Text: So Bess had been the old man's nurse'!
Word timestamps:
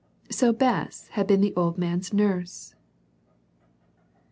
So 0.31 0.51
Bess 0.51 1.09
had 1.09 1.27
been 1.27 1.41
the 1.41 1.53
old 1.53 1.77
man's 1.77 2.11
nurse'! 2.11 2.73